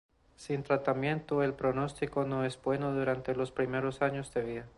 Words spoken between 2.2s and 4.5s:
no es bueno durante los primeros años de